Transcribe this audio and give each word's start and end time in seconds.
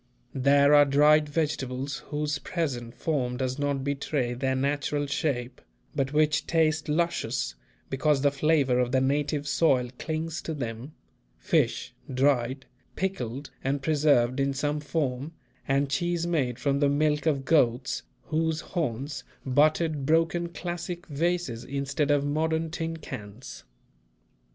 There 0.33 0.73
are 0.73 0.83
dried 0.83 1.29
vegetables 1.29 1.97
whose 2.07 2.39
present 2.39 2.95
form 2.95 3.37
does 3.37 3.59
not 3.59 3.83
betray 3.83 4.33
their 4.33 4.55
natural 4.55 5.05
shape, 5.05 5.61
but 5.95 6.11
which 6.11 6.47
taste 6.47 6.89
luscious, 6.89 7.53
because 7.91 8.23
the 8.23 8.31
flavour 8.31 8.79
of 8.79 8.91
the 8.93 8.99
native 8.99 9.47
soil 9.47 9.91
clings 9.99 10.41
to 10.41 10.55
them; 10.55 10.93
fish, 11.37 11.93
dried, 12.11 12.65
pickled 12.95 13.51
and 13.63 13.83
preserved 13.83 14.39
in 14.39 14.55
some 14.55 14.79
form, 14.79 15.33
and 15.67 15.87
cheese 15.91 16.25
made 16.25 16.57
from 16.57 16.79
the 16.79 16.89
milk 16.89 17.27
of 17.27 17.45
goats 17.45 18.01
whose 18.23 18.61
horns 18.61 19.23
butted 19.45 20.07
broken 20.07 20.49
classic 20.49 21.05
vases 21.09 21.63
instead 21.63 22.09
of 22.09 22.25
modern 22.25 22.71
tin 22.71 22.97
cans. 22.97 23.65